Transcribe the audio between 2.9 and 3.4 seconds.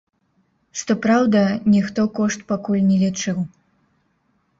лічыў.